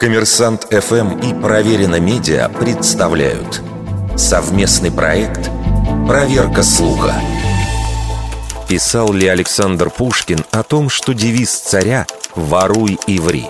[0.00, 3.62] Коммерсант ФМ и Проверено Медиа представляют
[4.16, 5.50] совместный проект
[6.06, 7.14] «Проверка слуха».
[8.68, 13.46] Писал ли Александр Пушкин о том, что девиз царя «Воруй и ври»?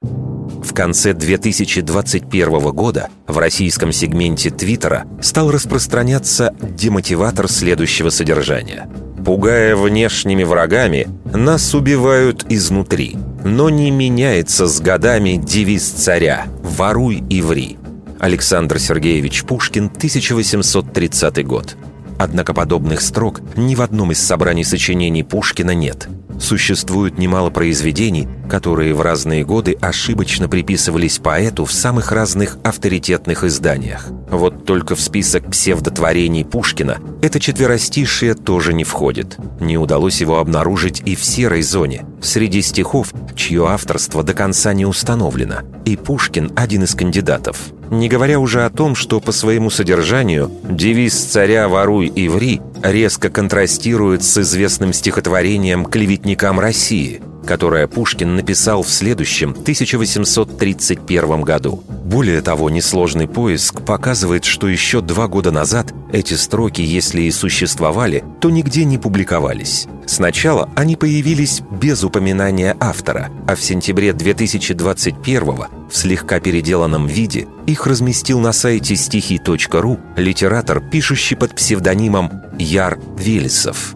[0.00, 8.88] В конце 2021 года в российском сегменте Твиттера стал распространяться демотиватор следующего содержания.
[9.24, 17.40] «Пугая внешними врагами, нас убивают изнутри, но не меняется с годами девиз царя «Воруй и
[17.42, 17.78] ври».
[18.18, 21.76] Александр Сергеевич Пушкин, 1830 год.
[22.18, 26.08] Однако подобных строк ни в одном из собраний сочинений Пушкина нет.
[26.40, 34.08] Существует немало произведений, которые в разные годы ошибочно приписывались поэту в самых разных авторитетных изданиях.
[34.30, 39.36] Вот только в список псевдотворений Пушкина это четверостишие тоже не входит.
[39.60, 44.86] Не удалось его обнаружить и в серой зоне, среди стихов, чье авторство до конца не
[44.86, 47.72] установлено, и Пушкин один из кандидатов.
[47.90, 53.30] Не говоря уже о том, что по своему содержанию девиз царя «Воруй и ври» резко
[53.30, 61.82] контрастирует с известным стихотворением «Клеветникам России», которое Пушкин написал в следующем 1831 году.
[61.88, 68.22] Более того, несложный поиск показывает, что еще два года назад эти строки, если и существовали,
[68.42, 69.86] то нигде не публиковались.
[70.04, 75.44] Сначала они появились без упоминания автора, а в сентябре 2021
[75.90, 83.94] в слегка переделанном виде их разместил на сайте стихи.ру литератор, пишущий под псевдонимом Яр Велесов.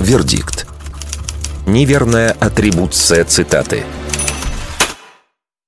[0.00, 0.71] Вердикт.
[1.66, 3.84] Неверная атрибуция цитаты–